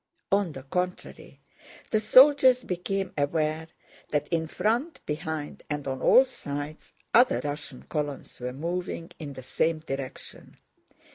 On 0.31 0.51
the 0.53 0.63
contrary, 0.63 1.41
the 1.91 1.99
soldiers 1.99 2.63
became 2.63 3.13
aware 3.15 3.67
that 4.09 4.27
in 4.29 4.47
front, 4.47 4.99
behind, 5.05 5.61
and 5.69 5.87
on 5.87 6.01
all 6.01 6.25
sides, 6.25 6.93
other 7.13 7.39
Russian 7.43 7.83
columns 7.83 8.39
were 8.39 8.51
moving 8.51 9.11
in 9.19 9.33
the 9.33 9.43
same 9.43 9.77
direction. 9.77 10.57